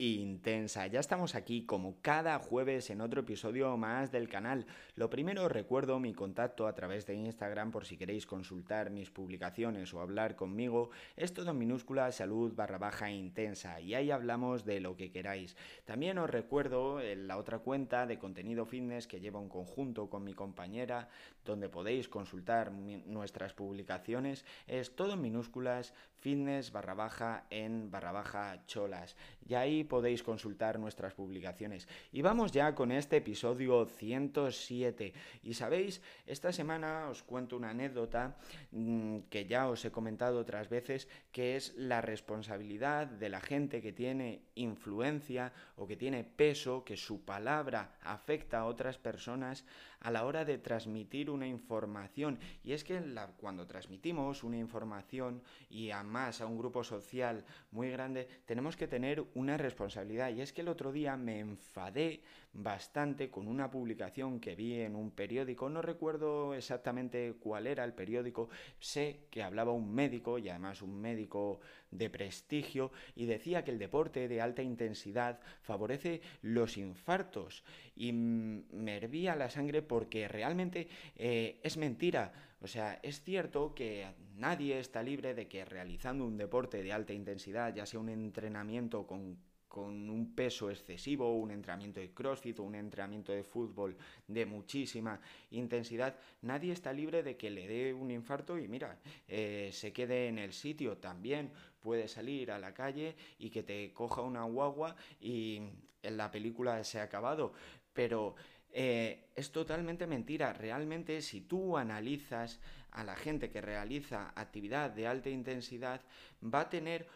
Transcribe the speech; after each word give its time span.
intensa. 0.00 0.86
Ya 0.86 0.98
estamos 0.98 1.34
aquí 1.34 1.66
como 1.66 2.00
cada 2.00 2.38
jueves 2.38 2.88
en 2.88 3.02
otro 3.02 3.20
episodio 3.20 3.76
más 3.76 4.10
del 4.10 4.30
canal. 4.30 4.66
Lo 4.94 5.10
primero 5.10 5.48
recuerdo 5.48 6.00
mi 6.00 6.14
contacto 6.14 6.66
a 6.66 6.74
través 6.74 7.04
de 7.04 7.14
Instagram 7.14 7.70
por 7.70 7.84
si 7.84 7.98
queréis 7.98 8.26
consultar 8.26 8.90
mis 8.90 9.10
publicaciones 9.10 9.92
o 9.92 10.00
hablar 10.00 10.36
conmigo. 10.36 10.90
Es 11.16 11.34
todo 11.34 11.50
en 11.50 11.58
minúscula 11.58 12.10
salud 12.12 12.54
barra 12.54 12.78
baja 12.78 13.10
intensa 13.10 13.80
y 13.80 13.94
ahí 13.94 14.10
hablamos 14.10 14.64
de 14.64 14.80
lo 14.80 14.96
que 14.96 15.12
queráis. 15.12 15.54
También 15.84 16.16
os 16.18 16.30
recuerdo 16.30 17.00
en 17.02 17.28
la 17.28 17.36
otra 17.36 17.58
cuenta 17.58 18.06
de 18.06 18.18
contenido 18.18 18.64
fitness 18.64 19.06
que 19.06 19.20
lleva 19.20 19.38
un 19.38 19.50
conjunto 19.50 20.08
con 20.08 20.24
mi 20.24 20.32
compañera 20.32 21.08
donde 21.44 21.68
podéis 21.68 22.08
consultar 22.08 22.72
nuestras 22.72 23.52
publicaciones. 23.52 24.46
Es 24.66 24.96
todo 24.96 25.12
en 25.12 25.20
minúsculas 25.20 25.92
fitness 26.14 26.70
barra 26.70 26.94
baja 26.94 27.44
en 27.50 27.90
barra 27.90 28.12
baja 28.12 28.64
cholas. 28.66 29.16
Y 29.46 29.54
ahí 29.54 29.84
podéis 29.90 30.22
consultar 30.22 30.78
nuestras 30.78 31.12
publicaciones. 31.12 31.88
Y 32.12 32.22
vamos 32.22 32.52
ya 32.52 32.74
con 32.74 32.92
este 32.92 33.18
episodio 33.18 33.84
107. 33.84 35.12
Y 35.42 35.54
sabéis, 35.54 36.00
esta 36.26 36.52
semana 36.52 37.08
os 37.10 37.22
cuento 37.22 37.56
una 37.56 37.70
anécdota 37.70 38.38
mm, 38.70 39.28
que 39.28 39.44
ya 39.44 39.68
os 39.68 39.84
he 39.84 39.90
comentado 39.90 40.38
otras 40.38 40.70
veces, 40.70 41.08
que 41.32 41.56
es 41.56 41.74
la 41.76 42.00
responsabilidad 42.00 43.08
de 43.08 43.28
la 43.28 43.40
gente 43.40 43.82
que 43.82 43.92
tiene 43.92 44.44
influencia 44.54 45.52
o 45.76 45.86
que 45.86 45.96
tiene 45.96 46.22
peso, 46.24 46.84
que 46.84 46.96
su 46.96 47.24
palabra 47.24 47.98
afecta 48.00 48.60
a 48.60 48.66
otras 48.66 48.96
personas 48.96 49.64
a 50.00 50.10
la 50.10 50.24
hora 50.24 50.44
de 50.44 50.58
transmitir 50.58 51.30
una 51.30 51.46
información. 51.46 52.38
Y 52.64 52.72
es 52.72 52.84
que 52.84 53.02
cuando 53.38 53.66
transmitimos 53.66 54.44
una 54.44 54.56
información 54.56 55.42
y 55.68 55.90
a 55.90 56.02
más 56.02 56.40
a 56.40 56.46
un 56.46 56.58
grupo 56.58 56.84
social 56.84 57.44
muy 57.70 57.90
grande, 57.90 58.28
tenemos 58.46 58.76
que 58.76 58.88
tener 58.88 59.24
una 59.34 59.56
responsabilidad. 59.56 59.79
Y 59.80 60.42
es 60.42 60.52
que 60.52 60.60
el 60.60 60.68
otro 60.68 60.92
día 60.92 61.16
me 61.16 61.38
enfadé 61.38 62.20
bastante 62.52 63.30
con 63.30 63.48
una 63.48 63.70
publicación 63.70 64.38
que 64.38 64.54
vi 64.54 64.74
en 64.74 64.94
un 64.94 65.10
periódico. 65.10 65.70
No 65.70 65.80
recuerdo 65.80 66.52
exactamente 66.52 67.36
cuál 67.40 67.66
era 67.66 67.82
el 67.84 67.94
periódico. 67.94 68.50
Sé 68.78 69.20
que 69.30 69.42
hablaba 69.42 69.72
un 69.72 69.90
médico 69.94 70.38
y 70.38 70.50
además 70.50 70.82
un 70.82 71.00
médico 71.00 71.60
de 71.90 72.10
prestigio 72.10 72.92
y 73.16 73.24
decía 73.24 73.64
que 73.64 73.70
el 73.70 73.78
deporte 73.78 74.28
de 74.28 74.42
alta 74.42 74.62
intensidad 74.62 75.40
favorece 75.62 76.20
los 76.42 76.76
infartos 76.76 77.64
y 77.96 78.12
me 78.12 78.98
hervía 78.98 79.34
la 79.34 79.48
sangre 79.48 79.80
porque 79.80 80.28
realmente 80.28 80.88
eh, 81.16 81.58
es 81.62 81.78
mentira. 81.78 82.32
O 82.60 82.66
sea, 82.66 83.00
es 83.02 83.22
cierto 83.22 83.74
que 83.74 84.06
nadie 84.36 84.78
está 84.78 85.02
libre 85.02 85.32
de 85.32 85.48
que 85.48 85.64
realizando 85.64 86.26
un 86.26 86.36
deporte 86.36 86.82
de 86.82 86.92
alta 86.92 87.14
intensidad, 87.14 87.74
ya 87.74 87.86
sea 87.86 88.00
un 88.00 88.10
entrenamiento 88.10 89.06
con 89.06 89.38
con 89.70 90.10
un 90.10 90.34
peso 90.34 90.68
excesivo, 90.68 91.32
un 91.36 91.52
entrenamiento 91.52 92.00
de 92.00 92.12
CrossFit 92.12 92.58
o 92.58 92.64
un 92.64 92.74
entrenamiento 92.74 93.30
de 93.30 93.44
fútbol 93.44 93.96
de 94.26 94.44
muchísima 94.44 95.20
intensidad, 95.52 96.16
nadie 96.42 96.72
está 96.72 96.92
libre 96.92 97.22
de 97.22 97.36
que 97.36 97.50
le 97.50 97.68
dé 97.68 97.94
un 97.94 98.10
infarto 98.10 98.58
y 98.58 98.66
mira, 98.66 98.98
eh, 99.28 99.70
se 99.72 99.92
quede 99.92 100.26
en 100.26 100.38
el 100.38 100.52
sitio 100.52 100.96
también. 100.96 101.52
Puede 101.80 102.08
salir 102.08 102.50
a 102.50 102.58
la 102.58 102.74
calle 102.74 103.14
y 103.38 103.48
que 103.48 103.62
te 103.62 103.92
coja 103.92 104.22
una 104.22 104.42
guagua 104.42 104.96
y 105.20 105.62
la 106.02 106.32
película 106.32 106.82
se 106.82 106.98
ha 106.98 107.04
acabado. 107.04 107.52
Pero 107.92 108.34
eh, 108.72 109.28
es 109.36 109.52
totalmente 109.52 110.08
mentira. 110.08 110.52
Realmente, 110.52 111.22
si 111.22 111.42
tú 111.42 111.76
analizas 111.76 112.58
a 112.90 113.04
la 113.04 113.14
gente 113.14 113.50
que 113.50 113.60
realiza 113.60 114.32
actividad 114.34 114.90
de 114.90 115.06
alta 115.06 115.30
intensidad, 115.30 116.00
va 116.42 116.62
a 116.62 116.70
tener 116.70 117.06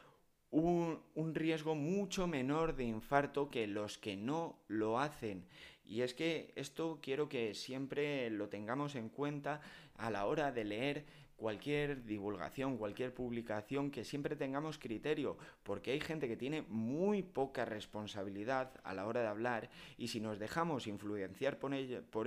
un, 0.54 1.00
un, 1.16 1.34
riesgo 1.34 1.74
mucho 1.74 2.26
menor 2.28 2.76
de 2.76 2.84
infarto 2.84 3.50
que 3.50 3.66
los 3.66 3.98
que 3.98 4.16
no 4.16 4.56
lo 4.68 5.00
hacen. 5.00 5.44
Y 5.84 6.02
es 6.02 6.14
que 6.14 6.52
esto 6.54 7.00
quiero 7.02 7.28
que 7.28 7.54
siempre 7.54 8.30
lo 8.30 8.48
tengamos 8.48 8.94
en 8.94 9.08
cuenta 9.08 9.60
a 9.96 10.10
la 10.10 10.26
hora 10.26 10.52
de 10.52 10.64
leer 10.64 11.04
cualquier 11.44 12.06
divulgación, 12.06 12.78
cualquier 12.78 13.12
publicación, 13.12 13.90
que 13.90 14.02
siempre 14.02 14.34
tengamos 14.34 14.78
criterio, 14.78 15.36
porque 15.62 15.90
hay 15.90 16.00
gente 16.00 16.26
que 16.26 16.38
tiene 16.38 16.62
muy 16.62 17.22
poca 17.22 17.66
responsabilidad 17.66 18.70
a 18.82 18.94
la 18.94 19.06
hora 19.06 19.20
de 19.20 19.26
hablar 19.26 19.68
y 19.98 20.08
si 20.08 20.20
nos 20.20 20.38
dejamos 20.38 20.86
influenciar 20.86 21.58
por, 21.58 21.74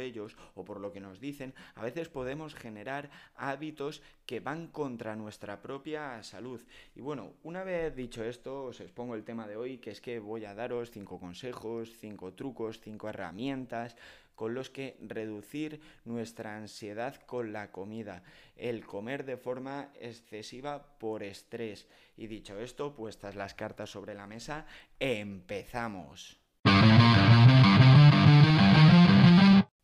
ellos 0.01 0.37
o 0.53 0.63
por 0.63 0.79
lo 0.79 0.91
que 0.91 0.99
nos 0.99 1.19
dicen, 1.19 1.55
a 1.73 1.81
veces 1.81 2.09
podemos 2.09 2.53
generar 2.53 3.09
hábitos 3.35 4.03
que 4.27 4.39
van 4.39 4.67
contra 4.67 5.15
nuestra 5.15 5.63
propia 5.63 6.21
salud. 6.21 6.61
Y 6.95 7.01
bueno, 7.01 7.33
una 7.41 7.63
vez 7.63 7.95
dicho 7.95 8.23
esto, 8.23 8.65
os 8.65 8.81
expongo 8.81 9.15
el 9.15 9.23
tema 9.23 9.47
de 9.47 9.57
hoy, 9.57 9.79
que 9.79 9.89
es 9.89 9.99
que 9.99 10.19
voy 10.19 10.45
a 10.45 10.53
daros 10.53 10.91
cinco 10.91 11.19
consejos, 11.19 11.91
cinco 11.99 12.33
trucos, 12.33 12.79
cinco 12.81 13.09
herramientas, 13.09 13.95
con 14.37 14.53
los 14.53 14.69
que 14.69 14.95
reducir 15.01 15.81
nuestra 16.05 16.55
ansiedad 16.55 17.15
con 17.25 17.51
la 17.51 17.71
comida, 17.71 18.21
el 18.55 18.85
comer 18.85 19.25
de 19.25 19.35
forma 19.35 19.91
excesiva 19.99 20.99
por 20.99 21.23
estrés. 21.23 21.87
Y 22.15 22.27
dicho 22.27 22.59
esto, 22.59 22.93
puestas 22.93 23.35
las 23.35 23.55
cartas 23.55 23.89
sobre 23.89 24.13
la 24.13 24.27
mesa, 24.27 24.67
empezamos. 24.99 26.46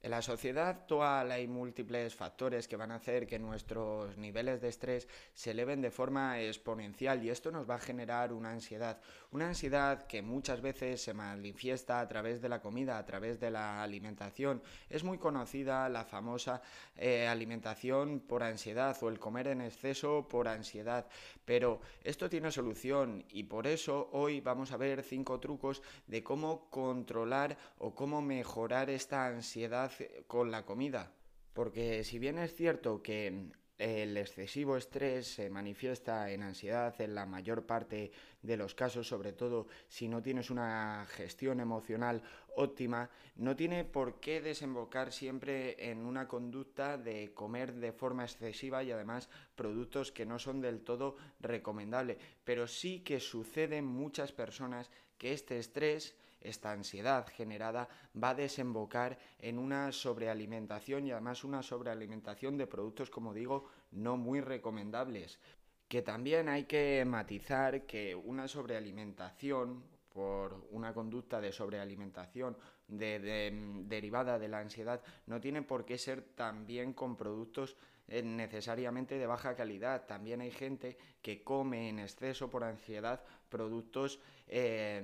En 0.04 0.12
la 0.12 0.22
sociedad 0.22 0.68
actual 0.68 1.32
hay 1.32 1.48
múltiples 1.48 2.14
factores 2.14 2.68
que 2.68 2.76
van 2.76 2.92
a 2.92 2.96
hacer 2.96 3.26
que 3.26 3.40
nuestros 3.40 4.18
niveles 4.18 4.60
de 4.60 4.68
estrés 4.68 5.08
se 5.34 5.52
eleven 5.52 5.82
de 5.82 5.92
forma 5.92 6.42
exponencial 6.42 7.24
y 7.24 7.30
esto 7.30 7.52
nos 7.52 7.70
va 7.70 7.76
a 7.76 7.80
generar 7.80 8.34
una 8.34 8.52
ansiedad. 8.52 9.00
Una 9.32 9.48
ansiedad 9.48 10.06
que 10.06 10.22
muchas 10.22 10.60
veces 10.60 11.02
se 11.02 11.14
manifiesta 11.14 12.02
a 12.02 12.08
través 12.10 12.42
de 12.42 12.50
la 12.50 12.60
comida, 12.60 12.98
a 12.98 13.06
través 13.06 13.40
de 13.40 13.50
la 13.50 13.82
alimentación. 13.82 14.62
Es 14.90 15.06
muy 15.06 15.20
conocida 15.20 15.88
la 15.88 16.04
famosa 16.04 16.62
eh, 16.98 17.26
alimentación 17.26 18.20
por 18.20 18.44
ansiedad 18.44 19.02
o 19.02 19.08
el 19.08 19.20
comer 19.20 19.48
en 19.48 19.62
exceso 19.62 20.28
por 20.28 20.50
ansiedad. 20.50 21.08
Pero 21.46 21.80
esto 22.04 22.30
tiene 22.30 22.52
solución 22.52 23.24
y 23.30 23.44
por 23.44 23.68
eso 23.68 24.10
hoy 24.12 24.42
vamos 24.42 24.74
a 24.74 24.78
ver 24.78 25.02
cinco 25.02 25.40
trucos 25.40 25.82
de 26.08 26.22
cómo 26.24 26.70
controlar 26.70 27.58
o 27.78 27.96
cómo 27.96 28.22
mejorar 28.22 28.90
esta 28.90 29.28
ansiedad 29.28 29.93
con 30.28 30.52
la 30.52 30.66
comida. 30.66 31.12
Porque 31.54 32.04
si 32.04 32.20
bien 32.20 32.40
es 32.40 32.56
cierto 32.56 33.02
que 33.02 33.52
el 33.78 34.18
excesivo 34.18 34.78
estrés 34.78 35.28
se 35.28 35.50
manifiesta 35.50 36.32
en 36.32 36.44
ansiedad 36.44 37.00
en 37.02 37.16
la 37.16 37.26
mayor 37.26 37.66
parte 37.66 38.12
de 38.42 38.56
los 38.56 38.76
casos, 38.76 39.08
sobre 39.08 39.34
todo 39.34 39.68
si 39.88 40.08
no 40.08 40.22
tienes 40.22 40.50
una 40.50 41.06
gestión 41.10 41.60
emocional 41.60 42.22
óptima, 42.56 43.10
no 43.36 43.56
tiene 43.56 43.84
por 43.84 44.20
qué 44.20 44.42
desembocar 44.42 45.12
siempre 45.12 45.90
en 45.90 46.06
una 46.06 46.28
conducta 46.28 46.98
de 46.98 47.34
comer 47.34 47.74
de 47.74 47.92
forma 47.92 48.24
excesiva 48.24 48.84
y 48.84 48.92
además 48.92 49.28
productos 49.56 50.12
que 50.12 50.26
no 50.26 50.38
son 50.40 50.62
del 50.62 50.82
todo 50.82 51.18
recomendables. 51.40 52.18
Pero 52.44 52.68
sí 52.68 53.02
que 53.02 53.20
sucede 53.20 53.78
en 53.78 53.86
muchas 53.86 54.32
personas 54.32 54.92
que 55.18 55.34
este 55.34 55.58
estrés 55.58 56.16
esta 56.44 56.72
ansiedad 56.72 57.28
generada 57.28 57.88
va 58.22 58.30
a 58.30 58.36
desembocar 58.36 59.18
en 59.40 59.58
una 59.58 59.92
sobrealimentación 59.92 61.08
y 61.08 61.12
además 61.12 61.44
una 61.44 61.64
sobrealimentación 61.64 62.58
de 62.58 62.68
productos, 62.68 63.10
como 63.10 63.34
digo, 63.34 63.66
no 63.92 64.18
muy 64.18 64.42
recomendables. 64.42 65.40
Que 65.88 66.02
también 66.02 66.50
hay 66.50 66.66
que 66.66 67.04
matizar 67.06 67.86
que 67.86 68.16
una 68.16 68.48
sobrealimentación 68.48 69.84
por 70.10 70.68
una 70.72 70.94
conducta 70.94 71.42
de 71.42 71.52
sobrealimentación 71.52 72.56
derivada 72.88 74.38
de 74.38 74.48
la 74.48 74.60
ansiedad 74.60 75.02
no 75.26 75.42
tiene 75.42 75.64
por 75.64 75.86
qué 75.86 75.98
ser 75.98 76.22
también 76.36 76.94
con 76.94 77.16
productos 77.16 77.76
eh, 78.08 78.22
necesariamente 78.22 79.18
de 79.18 79.26
baja 79.26 79.56
calidad. 79.56 80.06
También 80.06 80.42
hay 80.42 80.52
gente 80.52 80.98
que 81.22 81.44
come 81.44 81.90
en 81.90 82.00
exceso 82.00 82.50
por 82.50 82.64
ansiedad 82.64 83.24
productos 83.50 84.20
eh, 84.48 85.02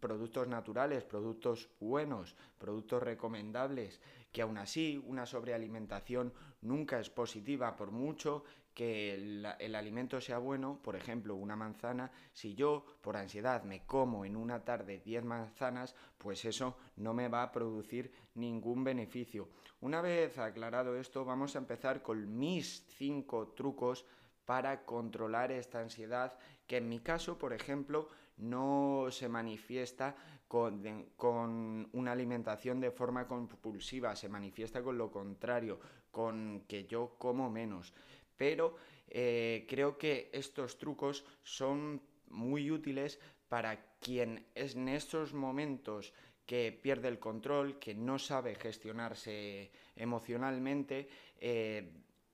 productos 0.00 0.48
naturales, 0.48 1.04
productos 1.04 1.68
buenos, 1.80 2.36
productos 2.58 3.02
recomendables, 3.02 4.00
que 4.32 4.42
aún 4.42 4.58
así 4.58 5.02
una 5.06 5.26
sobrealimentación 5.26 6.32
nunca 6.60 7.00
es 7.00 7.10
positiva 7.10 7.76
por 7.76 7.90
mucho 7.90 8.44
que 8.76 9.14
el, 9.14 9.74
alimento 9.74 10.20
sea 10.20 10.36
bueno, 10.36 10.78
por 10.82 10.96
ejemplo, 10.96 11.34
una 11.34 11.56
manzana, 11.56 12.12
si 12.34 12.54
yo 12.54 12.84
por 13.00 13.16
ansiedad 13.16 13.62
me 13.62 13.86
como 13.86 14.26
en 14.26 14.36
una 14.36 14.66
tarde 14.66 15.00
10 15.02 15.24
manzanas, 15.24 15.94
pues 16.18 16.44
eso 16.44 16.76
no 16.96 17.14
me 17.14 17.28
va 17.28 17.42
a 17.42 17.52
producir 17.52 18.12
ningún 18.34 18.84
beneficio. 18.84 19.48
Una 19.80 20.02
vez 20.02 20.36
aclarado 20.36 20.94
esto, 20.94 21.24
vamos 21.24 21.56
a 21.56 21.58
empezar 21.58 22.02
con 22.02 22.36
mis 22.36 22.84
5 22.98 23.54
trucos 23.56 24.04
para 24.44 24.84
controlar 24.84 25.52
esta 25.52 25.80
ansiedad, 25.80 26.38
que 26.66 26.76
en 26.76 26.90
mi 26.90 27.00
caso, 27.00 27.38
por 27.38 27.54
ejemplo, 27.54 28.10
no 28.38 29.06
se 29.10 29.28
manifiesta 29.28 30.16
con, 30.48 31.88
una 31.92 32.12
alimentación 32.12 32.80
de 32.80 32.90
forma 32.90 33.26
compulsiva, 33.26 34.14
se 34.14 34.28
manifiesta 34.28 34.82
con 34.82 34.96
lo 34.98 35.10
contrario, 35.10 35.80
con 36.10 36.64
que 36.68 36.84
yo 36.86 37.16
como 37.18 37.50
menos. 37.50 37.92
pero 38.36 38.76
eh, 39.08 39.64
creo 39.68 39.96
que 39.96 40.30
estos 40.32 40.78
trucos 40.78 41.24
son 41.42 42.02
muy 42.28 42.70
útiles 42.70 43.18
para 43.48 43.96
quien 43.98 44.44
es 44.54 44.74
en 44.74 44.88
estos 44.88 45.32
momentos 45.32 46.12
que 46.44 46.72
pierde 46.72 47.08
el 47.08 47.18
control, 47.18 47.78
que 47.78 47.94
no 47.94 48.18
sabe 48.18 48.54
gestionarse 48.54 49.70
emocionalmente, 49.96 51.08
eh, 51.40 51.90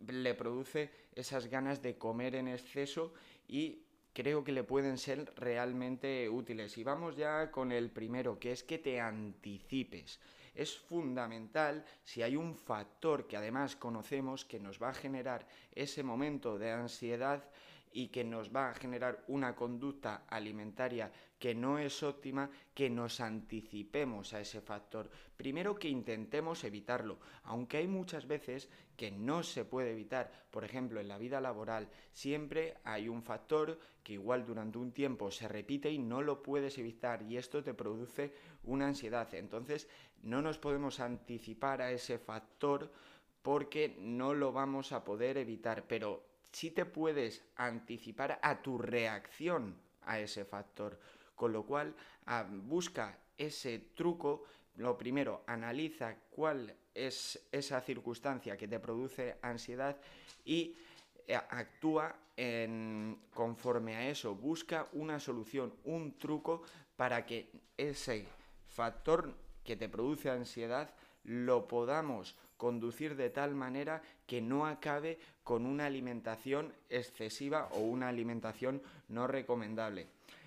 le 0.06 0.34
produce 0.34 0.90
esas 1.14 1.46
ganas 1.46 1.82
de 1.82 1.96
comer 1.96 2.34
en 2.34 2.48
exceso 2.48 3.14
y 3.48 3.81
creo 4.12 4.44
que 4.44 4.52
le 4.52 4.64
pueden 4.64 4.98
ser 4.98 5.32
realmente 5.36 6.28
útiles. 6.28 6.76
Y 6.78 6.84
vamos 6.84 7.16
ya 7.16 7.50
con 7.50 7.72
el 7.72 7.90
primero, 7.90 8.38
que 8.38 8.52
es 8.52 8.62
que 8.62 8.78
te 8.78 9.00
anticipes. 9.00 10.20
Es 10.54 10.76
fundamental 10.76 11.84
si 12.04 12.22
hay 12.22 12.36
un 12.36 12.56
factor 12.56 13.26
que 13.26 13.36
además 13.36 13.74
conocemos 13.74 14.44
que 14.44 14.60
nos 14.60 14.82
va 14.82 14.90
a 14.90 14.94
generar 14.94 15.46
ese 15.74 16.02
momento 16.02 16.58
de 16.58 16.72
ansiedad 16.72 17.42
y 17.92 18.08
que 18.08 18.24
nos 18.24 18.54
va 18.54 18.70
a 18.70 18.74
generar 18.74 19.24
una 19.28 19.54
conducta 19.54 20.24
alimentaria 20.28 21.12
que 21.38 21.54
no 21.54 21.78
es 21.78 22.02
óptima, 22.02 22.50
que 22.74 22.88
nos 22.88 23.20
anticipemos 23.20 24.32
a 24.32 24.40
ese 24.40 24.60
factor. 24.60 25.10
Primero 25.36 25.74
que 25.74 25.88
intentemos 25.88 26.62
evitarlo, 26.64 27.18
aunque 27.44 27.78
hay 27.78 27.88
muchas 27.88 28.26
veces 28.26 28.68
que 28.96 29.10
no 29.10 29.42
se 29.42 29.64
puede 29.64 29.90
evitar. 29.90 30.30
Por 30.50 30.64
ejemplo, 30.64 31.00
en 31.00 31.08
la 31.08 31.18
vida 31.18 31.40
laboral 31.40 31.88
siempre 32.12 32.76
hay 32.84 33.08
un 33.08 33.22
factor 33.22 33.78
que 34.02 34.12
igual 34.14 34.44
durante 34.44 34.78
un 34.78 34.92
tiempo 34.92 35.30
se 35.30 35.48
repite 35.48 35.90
y 35.90 35.98
no 35.98 36.22
lo 36.22 36.42
puedes 36.42 36.78
evitar 36.78 37.22
y 37.22 37.36
esto 37.36 37.62
te 37.62 37.74
produce 37.74 38.34
una 38.64 38.86
ansiedad. 38.86 39.34
Entonces, 39.34 39.88
no 40.22 40.42
nos 40.42 40.58
podemos 40.58 41.00
anticipar 41.00 41.82
a 41.82 41.90
ese 41.90 42.18
factor 42.18 42.92
porque 43.42 43.96
no 43.98 44.34
lo 44.34 44.52
vamos 44.52 44.92
a 44.92 45.04
poder 45.04 45.36
evitar, 45.36 45.84
pero 45.88 46.31
sí 46.52 46.70
te 46.70 46.84
puedes 46.84 47.42
anticipar 47.56 48.38
a 48.42 48.62
tu 48.62 48.78
reacción 48.78 49.76
a 50.02 50.20
ese 50.20 50.44
factor. 50.44 50.98
Con 51.34 51.52
lo 51.52 51.64
cual, 51.64 51.94
ah, 52.26 52.46
busca 52.48 53.18
ese 53.36 53.78
truco. 53.94 54.44
Lo 54.76 54.96
primero, 54.96 55.42
analiza 55.46 56.16
cuál 56.30 56.74
es 56.94 57.48
esa 57.50 57.80
circunstancia 57.80 58.56
que 58.56 58.68
te 58.68 58.78
produce 58.78 59.38
ansiedad 59.42 59.96
y 60.44 60.76
eh, 61.26 61.34
actúa 61.34 62.14
en, 62.36 63.18
conforme 63.32 63.96
a 63.96 64.08
eso. 64.08 64.34
Busca 64.34 64.88
una 64.92 65.18
solución, 65.18 65.74
un 65.84 66.18
truco 66.18 66.62
para 66.96 67.24
que 67.26 67.50
ese 67.76 68.26
factor 68.66 69.34
que 69.64 69.76
te 69.76 69.88
produce 69.88 70.30
ansiedad 70.30 70.94
lo 71.24 71.68
podamos 71.68 72.36
conducir 72.62 73.16
de 73.16 73.28
tal 73.28 73.56
manera 73.56 74.02
que 74.24 74.40
no 74.40 74.66
acabe 74.66 75.18
con 75.42 75.66
una 75.66 75.86
alimentación 75.86 76.72
excesiva 76.88 77.66
o 77.72 77.80
una 77.80 78.06
alimentación 78.08 78.80
no 79.08 79.26
recomendable. 79.26 80.06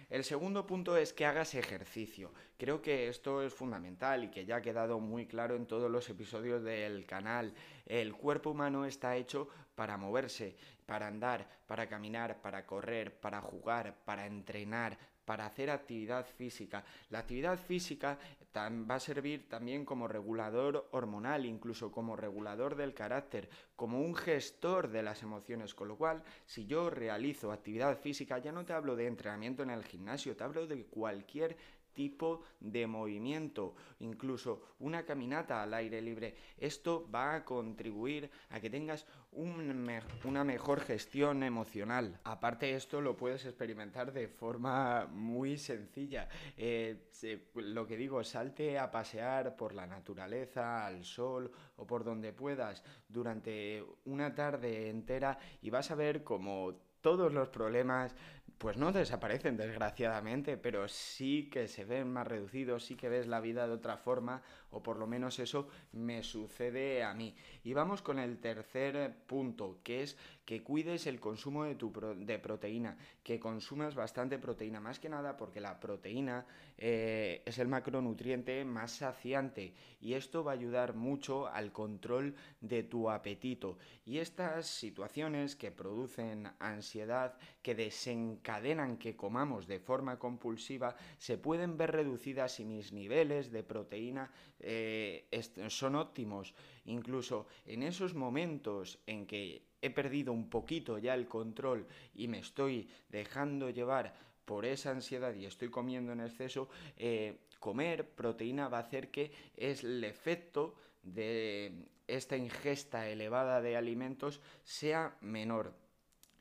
El 0.09 0.23
segundo 0.23 0.65
punto 0.65 0.95
es 0.95 1.11
que 1.11 1.25
hagas 1.25 1.55
ejercicio. 1.55 2.31
Creo 2.57 2.81
que 2.81 3.09
esto 3.09 3.41
es 3.41 3.53
fundamental 3.53 4.23
y 4.23 4.31
que 4.31 4.45
ya 4.45 4.55
ha 4.55 4.61
quedado 4.61 5.01
muy 5.01 5.25
claro 5.25 5.57
en 5.57 5.65
todos 5.65 5.91
los 5.91 6.07
episodios 6.09 6.63
del 6.63 7.05
canal. 7.05 7.53
El 7.85 8.13
cuerpo 8.13 8.51
humano 8.51 8.85
está 8.85 9.17
hecho 9.17 9.49
para 9.75 9.97
moverse, 9.97 10.55
para 10.85 11.07
andar, 11.07 11.45
para 11.67 11.89
caminar, 11.89 12.41
para 12.41 12.65
correr, 12.65 13.19
para 13.19 13.41
jugar, 13.41 13.93
para 14.05 14.25
entrenar, 14.25 14.97
para 15.25 15.45
hacer 15.45 15.69
actividad 15.69 16.25
física. 16.25 16.85
La 17.09 17.19
actividad 17.19 17.57
física 17.57 18.17
va 18.55 18.95
a 18.95 18.99
servir 18.99 19.49
también 19.49 19.83
como 19.83 20.07
regulador 20.07 20.87
hormonal, 20.91 21.45
incluso 21.45 21.91
como 21.91 22.15
regulador 22.15 22.75
del 22.75 22.93
carácter, 22.93 23.49
como 23.75 23.99
un 23.99 24.15
gestor 24.15 24.89
de 24.89 25.03
las 25.03 25.23
emociones, 25.23 25.73
con 25.73 25.89
lo 25.89 25.97
cual 25.97 26.23
si 26.45 26.65
yo 26.65 26.89
realizo 26.89 27.51
actividad 27.51 27.97
física, 27.97 28.37
ya 28.37 28.53
no 28.53 28.65
te 28.65 28.73
hablo 28.73 28.95
de 28.95 29.07
entrenamiento 29.07 29.63
en 29.63 29.71
el 29.71 29.83
gimnasio, 29.83 30.37
te 30.37 30.43
hablo 30.43 30.67
de 30.67 30.85
cualquier 30.85 31.57
tipo 31.95 32.43
de 32.59 32.85
movimiento, 32.85 33.73
incluso 33.99 34.75
una 34.79 35.03
caminata 35.03 35.63
al 35.63 35.73
aire 35.73 36.01
libre. 36.01 36.35
Esto 36.57 37.09
va 37.09 37.33
a 37.33 37.45
contribuir 37.45 38.29
a 38.49 38.59
que 38.59 38.69
tengas 38.69 39.07
una 39.31 40.43
mejor 40.43 40.81
gestión 40.81 41.43
emocional. 41.43 42.19
Aparte 42.23 42.75
esto 42.75 43.01
lo 43.01 43.17
puedes 43.17 43.45
experimentar 43.45 44.13
de 44.13 44.27
forma 44.27 45.07
muy 45.07 45.57
sencilla. 45.57 46.29
Eh, 46.55 47.09
lo 47.55 47.87
que 47.87 47.97
digo, 47.97 48.23
salte 48.23 48.77
a 48.77 48.91
pasear 48.91 49.55
por 49.55 49.73
la 49.73 49.87
naturaleza, 49.87 50.85
al 50.85 51.03
sol 51.03 51.51
o 51.77 51.87
por 51.87 52.03
donde 52.03 52.33
puedas 52.33 52.83
durante 53.07 53.83
una 54.05 54.35
tarde 54.35 54.89
entera 54.89 55.37
y 55.61 55.69
vas 55.69 55.91
a 55.91 55.95
ver 55.95 56.23
como 56.23 56.75
todos 57.01 57.31
los 57.31 57.49
problemas 57.49 58.15
pues 58.57 58.77
no 58.77 58.91
desaparecen 58.91 59.57
desgraciadamente, 59.57 60.57
pero 60.57 60.87
sí 60.87 61.49
que 61.51 61.67
se 61.67 61.85
ven 61.85 62.11
más 62.11 62.27
reducidos, 62.27 62.85
sí 62.85 62.95
que 62.95 63.09
ves 63.09 63.27
la 63.27 63.41
vida 63.41 63.67
de 63.67 63.73
otra 63.73 63.97
forma, 63.97 64.41
o 64.71 64.81
por 64.81 64.97
lo 64.97 65.07
menos 65.07 65.39
eso 65.39 65.67
me 65.91 66.23
sucede 66.23 67.03
a 67.03 67.13
mí. 67.13 67.35
Y 67.63 67.73
vamos 67.73 68.01
con 68.01 68.19
el 68.19 68.39
tercer 68.39 69.15
punto, 69.27 69.79
que 69.83 70.03
es 70.03 70.17
que 70.45 70.63
cuides 70.63 71.07
el 71.07 71.19
consumo 71.19 71.63
de, 71.65 71.75
tu 71.75 71.91
de 72.17 72.39
proteína, 72.39 72.97
que 73.23 73.39
consumas 73.39 73.95
bastante 73.95 74.37
proteína, 74.37 74.79
más 74.79 74.99
que 74.99 75.09
nada 75.09 75.35
porque 75.35 75.59
la 75.59 75.79
proteína 75.79 76.45
eh, 76.77 77.41
es 77.45 77.57
el 77.57 77.67
macronutriente 77.67 78.63
más 78.63 78.91
saciante 78.91 79.73
y 79.99 80.13
esto 80.13 80.43
va 80.43 80.51
a 80.51 80.55
ayudar 80.55 80.93
mucho 80.93 81.47
al 81.47 81.71
control 81.71 82.35
de 82.61 82.83
tu 82.83 83.09
apetito. 83.09 83.77
Y 84.05 84.19
estas 84.19 84.67
situaciones 84.67 85.55
que 85.55 85.71
producen 85.71 86.47
ansiedad, 86.59 87.37
que 87.61 87.73
desencadenan 87.73 88.97
que 88.97 89.15
comamos 89.15 89.65
de 89.67 89.79
forma 89.79 90.19
compulsiva, 90.19 90.95
se 91.17 91.37
pueden 91.37 91.77
ver 91.77 91.91
reducidas 91.91 92.53
si 92.53 92.65
mis 92.65 92.91
niveles 92.91 93.51
de 93.51 93.63
proteína 93.63 94.31
eh, 94.59 95.27
son 95.69 95.95
óptimos. 95.95 96.53
Incluso 96.85 97.47
en 97.65 97.81
esos 97.81 98.13
momentos 98.13 98.99
en 99.07 99.25
que 99.25 99.63
he 99.85 99.89
perdido 99.91 100.33
un 100.33 100.49
poquito 100.49 100.97
ya 100.97 101.13
el 101.13 101.27
control 101.27 101.85
y 102.15 102.27
me 102.27 102.39
estoy 102.39 102.89
dejando 103.09 103.69
llevar 103.69 104.15
por 104.45 104.65
esa 104.65 104.91
ansiedad 104.91 105.33
y 105.33 105.45
estoy 105.45 105.69
comiendo 105.69 106.11
en 106.11 106.21
exceso, 106.21 106.69
eh, 106.97 107.39
comer 107.59 108.09
proteína 108.09 108.67
va 108.67 108.77
a 108.77 108.81
hacer 108.81 109.09
que 109.09 109.31
es 109.55 109.83
el 109.83 110.03
efecto 110.03 110.75
de 111.01 111.85
esta 112.07 112.37
ingesta 112.37 113.07
elevada 113.09 113.61
de 113.61 113.77
alimentos 113.77 114.41
sea 114.63 115.17
menor. 115.21 115.73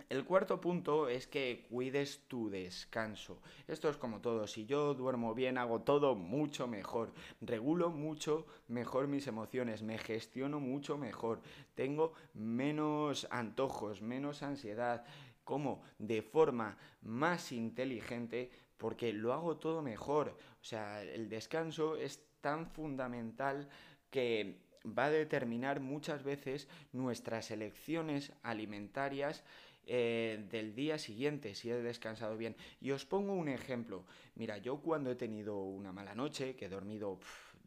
El 0.09 0.25
cuarto 0.25 0.61
punto 0.61 1.09
es 1.09 1.27
que 1.27 1.67
cuides 1.71 2.21
tu 2.29 2.51
descanso. 2.51 3.41
Esto 3.67 3.89
es 3.89 3.97
como 3.97 4.21
todo, 4.21 4.47
si 4.47 4.67
yo 4.67 4.95
duermo 4.95 5.35
bien 5.35 5.57
hago 5.59 5.81
todo 5.81 6.15
mucho 6.15 6.67
mejor, 6.67 7.13
regulo 7.41 7.91
mucho 7.91 8.47
mejor 8.69 9.09
mis 9.09 9.27
emociones, 9.27 9.83
me 9.83 9.99
gestiono 9.99 10.61
mucho 10.61 10.99
mejor, 10.99 11.41
tengo 11.75 12.13
menos 12.35 13.27
antojos, 13.31 14.03
menos 14.03 14.43
ansiedad, 14.43 15.05
como 15.45 15.83
de 15.99 16.23
forma 16.23 16.77
más 17.03 17.53
inteligente 17.53 18.51
porque 18.77 19.13
lo 19.13 19.33
hago 19.33 19.57
todo 19.57 19.83
mejor. 19.83 20.37
O 20.61 20.65
sea, 20.65 21.03
el 21.03 21.29
descanso 21.29 21.97
es 21.97 22.21
tan 22.41 22.67
fundamental 22.67 23.69
que 24.11 24.61
va 24.87 25.07
a 25.07 25.11
determinar 25.11 25.81
muchas 25.81 26.23
veces 26.23 26.69
nuestras 26.93 27.51
elecciones 27.51 28.33
alimentarias 28.43 29.45
eh, 29.87 30.45
del 30.51 30.75
día 30.75 30.99
siguiente, 30.99 31.55
si 31.55 31.71
he 31.71 31.83
descansado 31.83 32.37
bien. 32.37 32.57
Y 32.81 32.91
os 32.91 33.05
pongo 33.05 33.33
un 33.35 33.49
ejemplo. 33.49 34.05
Mira, 34.35 34.59
yo 34.59 34.79
cuando 34.79 35.11
he 35.11 35.17
tenido 35.17 35.59
una 35.63 35.93
mala 35.93 36.15
noche, 36.15 36.57
que 36.57 36.67
he 36.67 36.69
dormido 36.69 37.19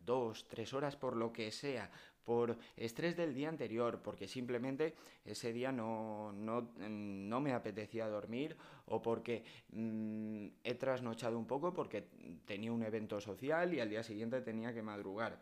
dos, 0.06 0.48
tres 0.48 0.74
horas 0.74 0.96
por 0.96 1.16
lo 1.16 1.32
que 1.32 1.52
sea, 1.52 1.92
por 2.28 2.58
estrés 2.76 3.16
del 3.16 3.34
día 3.34 3.48
anterior, 3.48 4.02
porque 4.04 4.28
simplemente 4.28 4.96
ese 5.24 5.54
día 5.54 5.72
no, 5.72 6.34
no, 6.34 7.40
me 7.40 7.54
apetecía 7.54 8.10
dormir 8.10 8.58
o 8.88 9.02
porque 9.02 9.46
mm, 9.70 10.48
he 10.62 10.76
trasnochado 10.76 11.40
un 11.40 11.48
poco 11.48 11.74
porque 11.74 12.10
tenía 12.46 12.74
un 12.74 12.84
evento 12.84 13.22
social 13.22 13.74
y 13.74 13.80
al 13.80 13.90
día 13.90 14.04
siguiente 14.04 14.42
tenía 14.42 14.74
que 14.74 14.82
madrugar. 14.82 15.42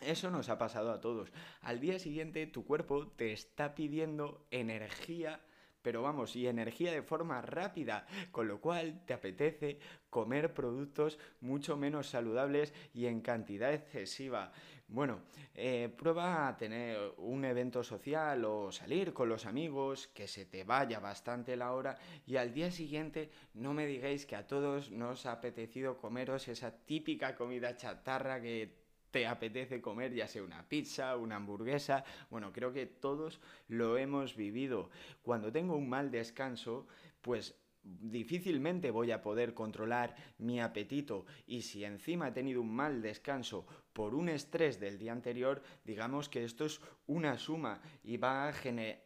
Eso 0.00 0.30
nos 0.30 0.48
ha 0.48 0.56
pasado 0.56 0.92
a 0.92 1.00
todos. 1.02 1.30
Al 1.60 1.78
día 1.78 1.98
siguiente 1.98 2.46
tu 2.46 2.64
cuerpo 2.64 3.08
te 3.08 3.32
está 3.32 3.74
pidiendo 3.74 4.46
energía 4.50 5.40
pero 5.84 6.00
vamos, 6.00 6.34
y 6.34 6.48
energía 6.48 6.90
de 6.90 7.02
forma 7.02 7.42
rápida, 7.42 8.06
con 8.32 8.48
lo 8.48 8.58
cual 8.58 9.02
te 9.04 9.12
apetece 9.12 9.78
comer 10.08 10.54
productos 10.54 11.18
mucho 11.42 11.76
menos 11.76 12.08
saludables 12.08 12.72
y 12.94 13.04
en 13.04 13.20
cantidad 13.20 13.72
excesiva. 13.72 14.50
Bueno, 14.88 15.20
eh, 15.54 15.92
prueba 15.94 16.48
a 16.48 16.56
tener 16.56 16.98
un 17.18 17.44
evento 17.44 17.84
social 17.84 18.44
o 18.46 18.72
salir 18.72 19.12
con 19.12 19.28
los 19.28 19.44
amigos, 19.44 20.08
que 20.08 20.26
se 20.26 20.46
te 20.46 20.64
vaya 20.64 21.00
bastante 21.00 21.54
la 21.56 21.72
hora 21.72 21.98
y 22.26 22.36
al 22.36 22.54
día 22.54 22.70
siguiente 22.70 23.30
no 23.52 23.74
me 23.74 23.86
digáis 23.86 24.24
que 24.24 24.36
a 24.36 24.46
todos 24.46 24.90
nos 24.90 25.26
ha 25.26 25.32
apetecido 25.32 25.98
comeros 25.98 26.48
esa 26.48 26.70
típica 26.70 27.34
comida 27.34 27.76
chatarra 27.76 28.40
que 28.40 28.83
te 29.14 29.28
apetece 29.28 29.80
comer, 29.80 30.12
ya 30.12 30.26
sea 30.26 30.42
una 30.42 30.68
pizza, 30.68 31.16
una 31.16 31.36
hamburguesa. 31.36 32.02
Bueno, 32.30 32.52
creo 32.52 32.72
que 32.72 32.86
todos 32.86 33.40
lo 33.68 33.96
hemos 33.96 34.34
vivido. 34.34 34.90
Cuando 35.22 35.52
tengo 35.52 35.76
un 35.76 35.88
mal 35.88 36.10
descanso, 36.10 36.88
pues 37.22 37.54
difícilmente 37.84 38.90
voy 38.90 39.12
a 39.12 39.22
poder 39.22 39.54
controlar 39.54 40.16
mi 40.38 40.60
apetito 40.60 41.26
y 41.46 41.62
si 41.62 41.84
encima 41.84 42.26
he 42.26 42.32
tenido 42.32 42.60
un 42.60 42.74
mal 42.74 43.02
descanso 43.02 43.64
por 43.92 44.16
un 44.16 44.28
estrés 44.28 44.80
del 44.80 44.98
día 44.98 45.12
anterior, 45.12 45.62
digamos 45.84 46.28
que 46.28 46.42
esto 46.42 46.64
es 46.64 46.80
una 47.06 47.38
suma 47.38 47.80
y 48.02 48.16
va 48.16 48.48
a, 48.48 48.52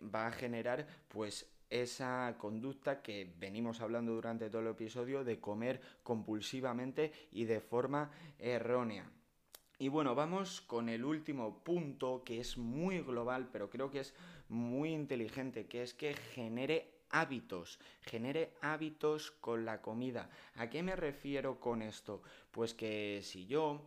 va 0.03 0.29
a 0.29 0.33
generar 0.33 0.87
pues 1.09 1.53
esa 1.69 2.35
conducta 2.39 3.03
que 3.03 3.31
venimos 3.39 3.83
hablando 3.83 4.15
durante 4.15 4.49
todo 4.49 4.63
el 4.63 4.69
episodio 4.69 5.23
de 5.23 5.39
comer 5.39 5.83
compulsivamente 6.03 7.13
y 7.31 7.45
de 7.45 7.61
forma 7.61 8.11
errónea. 8.39 9.13
Y 9.81 9.89
bueno, 9.89 10.17
vamos 10.17 10.61
con 10.61 10.89
el 10.89 11.05
último 11.05 11.63
punto 11.63 12.25
que 12.25 12.41
es 12.41 12.59
muy 12.59 13.01
global, 13.01 13.49
pero 13.53 13.71
creo 13.71 13.91
que 13.91 14.01
es 14.01 14.13
muy 14.49 14.93
inteligente, 14.93 15.67
que 15.67 15.83
es 15.83 15.95
que 15.95 16.15
genere 16.15 16.99
hábitos, 17.11 17.79
genere 18.01 18.55
hábitos 18.61 19.31
con 19.31 19.65
la 19.65 19.81
comida. 19.81 20.31
¿A 20.57 20.69
qué 20.69 20.83
me 20.83 20.97
refiero 20.97 21.61
con 21.61 21.83
esto? 21.83 22.23
Pues 22.51 22.75
que 22.75 23.21
si 23.23 23.47
yo 23.47 23.87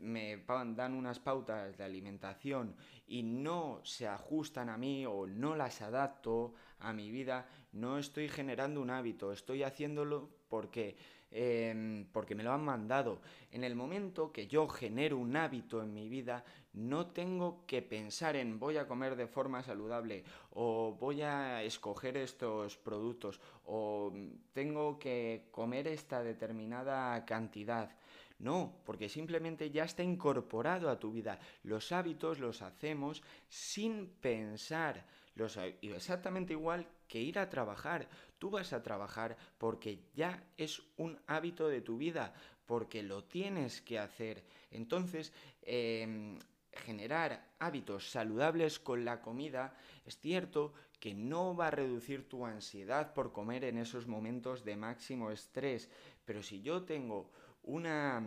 me, 0.00 0.42
dan 0.46 0.94
unas 0.94 1.18
pautas 1.18 1.76
de 1.76 1.84
alimentación 1.84 2.74
y 3.06 3.22
no 3.22 3.80
se 3.84 4.08
ajustan 4.08 4.70
a 4.70 4.78
mí 4.78 5.04
o 5.06 5.26
no 5.26 5.56
las 5.56 5.82
adapto 5.82 6.54
a 6.78 6.92
mi 6.92 7.10
vida, 7.10 7.46
no 7.72 7.98
estoy 7.98 8.28
generando 8.28 8.80
un 8.80 8.90
hábito, 8.90 9.32
estoy 9.32 9.62
haciéndolo 9.62 10.30
porque, 10.48 10.96
em, 11.32 12.04
porque 12.12 12.34
me 12.34 12.42
lo 12.42 12.52
han 12.52 12.64
mandado. 12.64 13.20
En 13.50 13.64
el 13.64 13.74
momento 13.74 14.32
que 14.32 14.46
yo 14.46 14.68
genero 14.68 15.18
un 15.18 15.36
hábito 15.36 15.82
en 15.82 15.92
mi 15.92 16.08
vida, 16.08 16.44
no 16.74 17.08
tengo 17.08 17.64
que 17.66 17.82
pensar 17.82 18.36
en 18.36 18.58
voy 18.58 18.76
a 18.76 18.86
comer 18.86 19.16
de 19.16 19.26
forma 19.26 19.62
saludable 19.62 20.24
o 20.52 20.96
voy 20.98 21.22
a 21.22 21.62
escoger 21.62 22.16
estos 22.16 22.76
productos 22.76 23.40
o 23.66 24.12
tengo 24.52 24.98
que 24.98 25.48
comer 25.50 25.88
esta 25.88 26.22
determinada 26.22 27.24
cantidad. 27.24 27.90
No, 28.38 28.74
porque 28.84 29.08
simplemente 29.08 29.70
ya 29.70 29.84
está 29.84 30.02
incorporado 30.02 30.90
a 30.90 30.98
tu 30.98 31.12
vida. 31.12 31.38
Los 31.62 31.92
hábitos 31.92 32.40
los 32.40 32.60
hacemos 32.60 33.22
sin 33.48 34.08
pensar. 34.20 35.04
Los, 35.34 35.56
exactamente 35.56 36.52
igual 36.52 36.86
que 37.08 37.20
ir 37.20 37.38
a 37.38 37.48
trabajar. 37.48 38.08
Tú 38.38 38.50
vas 38.50 38.72
a 38.72 38.82
trabajar 38.82 39.36
porque 39.58 40.00
ya 40.14 40.44
es 40.56 40.82
un 40.96 41.18
hábito 41.26 41.68
de 41.68 41.80
tu 41.80 41.96
vida, 41.96 42.34
porque 42.66 43.02
lo 43.02 43.24
tienes 43.24 43.80
que 43.80 43.98
hacer. 43.98 44.44
Entonces, 44.70 45.32
em, 45.62 46.38
generar 46.72 47.52
hábitos 47.58 48.10
saludables 48.10 48.78
con 48.78 49.04
la 49.04 49.20
comida, 49.20 49.76
es 50.06 50.18
cierto 50.18 50.72
que 50.98 51.14
no 51.14 51.54
va 51.54 51.66
a 51.66 51.70
reducir 51.70 52.28
tu 52.28 52.46
ansiedad 52.46 53.12
por 53.12 53.32
comer 53.32 53.64
en 53.64 53.78
esos 53.78 54.06
momentos 54.06 54.64
de 54.64 54.76
máximo 54.76 55.30
estrés, 55.30 55.90
pero 56.24 56.42
si 56.42 56.62
yo 56.62 56.84
tengo 56.84 57.30
una, 57.62 58.22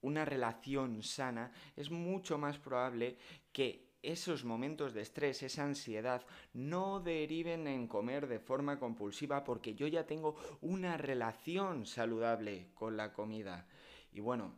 una 0.00 0.24
relación 0.24 1.02
sana, 1.02 1.52
es 1.76 1.90
mucho 1.90 2.38
más 2.38 2.58
probable 2.58 3.16
que 3.52 3.93
esos 4.04 4.44
momentos 4.44 4.92
de 4.92 5.02
estrés, 5.02 5.42
esa 5.42 5.64
ansiedad, 5.64 6.24
no 6.52 7.00
deriven 7.00 7.66
en 7.66 7.88
comer 7.88 8.26
de 8.26 8.38
forma 8.38 8.78
compulsiva 8.78 9.44
porque 9.44 9.74
yo 9.74 9.86
ya 9.86 10.06
tengo 10.06 10.36
una 10.60 10.96
relación 10.96 11.86
saludable 11.86 12.68
con 12.74 12.96
la 12.96 13.12
comida. 13.12 13.66
Y 14.12 14.20
bueno, 14.20 14.54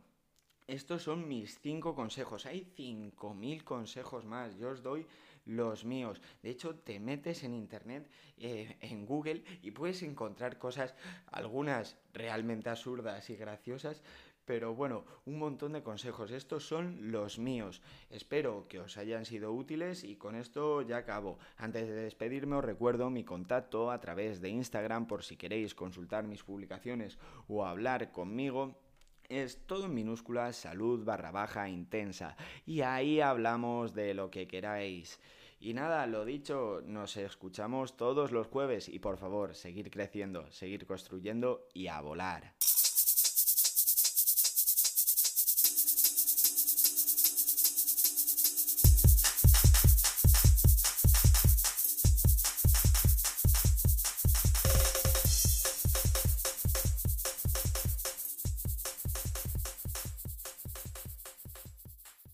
estos 0.67 1.03
son 1.03 1.27
mis 1.27 1.59
cinco 1.59 1.95
consejos. 1.95 2.45
Hay 2.45 2.71
cinco 2.75 3.33
mil 3.33 3.63
consejos 3.63 4.25
más. 4.25 4.57
Yo 4.57 4.69
os 4.69 4.83
doy 4.83 5.05
los 5.47 5.85
míos. 5.85 6.21
De 6.43 6.49
hecho, 6.49 6.75
te 6.75 6.99
metes 6.99 7.43
en 7.43 7.53
internet, 7.53 8.07
eh, 8.37 8.77
en 8.81 9.05
Google, 9.05 9.43
y 9.61 9.71
puedes 9.71 10.03
encontrar 10.03 10.57
cosas, 10.57 10.93
algunas 11.31 11.97
realmente 12.13 12.69
absurdas 12.69 13.29
y 13.29 13.35
graciosas, 13.35 14.03
pero 14.47 14.73
bueno, 14.73 15.03
un 15.25 15.39
montón 15.39 15.73
de 15.73 15.83
consejos. 15.83 16.31
Estos 16.31 16.65
son 16.65 17.11
los 17.11 17.37
míos. 17.37 17.81
Espero 18.09 18.65
que 18.69 18.79
os 18.79 18.95
hayan 18.95 19.25
sido 19.25 19.51
útiles 19.51 20.05
y 20.05 20.15
con 20.15 20.35
esto 20.35 20.81
ya 20.83 20.97
acabo. 20.97 21.37
Antes 21.57 21.89
de 21.89 21.95
despedirme 21.95 22.55
os 22.55 22.63
recuerdo 22.63 23.09
mi 23.09 23.25
contacto 23.25 23.91
a 23.91 23.99
través 23.99 24.39
de 24.39 24.47
Instagram 24.47 25.05
por 25.05 25.25
si 25.25 25.35
queréis 25.35 25.75
consultar 25.75 26.27
mis 26.27 26.43
publicaciones 26.43 27.19
o 27.49 27.65
hablar 27.65 28.13
conmigo 28.13 28.79
es 29.29 29.65
todo 29.65 29.85
en 29.85 29.93
minúsculas 29.93 30.55
salud 30.55 31.03
barra 31.03 31.31
baja 31.31 31.69
intensa 31.69 32.35
y 32.65 32.81
ahí 32.81 33.19
hablamos 33.19 33.93
de 33.93 34.13
lo 34.13 34.29
que 34.31 34.47
queráis. 34.47 35.19
Y 35.59 35.73
nada, 35.73 36.05
lo 36.05 36.23
dicho, 36.23 36.81
nos 36.85 37.17
escuchamos 37.17 37.97
todos 37.97 38.31
los 38.31 38.47
jueves 38.47 38.87
y 38.87 38.99
por 38.99 39.17
favor, 39.17 39.55
seguir 39.55 39.89
creciendo, 39.89 40.51
seguir 40.51 40.85
construyendo 40.85 41.67
y 41.73 41.87
a 41.87 41.99
volar. 41.99 42.56